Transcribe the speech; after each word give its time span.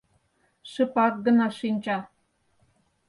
Шыпак 0.71 1.13
гына 1.25 1.47
шинча. 1.57 1.97